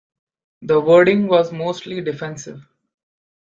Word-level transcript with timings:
The 0.63 0.81
wording 0.81 1.27
was 1.27 1.53
mostly 1.53 2.01
defensive. 2.01 2.65